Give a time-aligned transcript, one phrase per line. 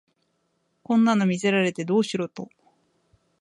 [0.81, 2.49] こんなの見せられてどうしろと